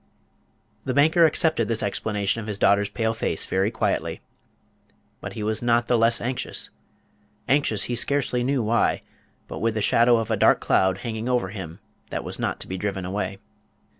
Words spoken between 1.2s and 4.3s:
accepted this explanation of his daughter's pale face very quietly;